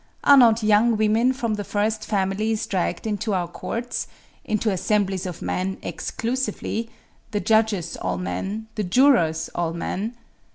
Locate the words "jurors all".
8.83-9.73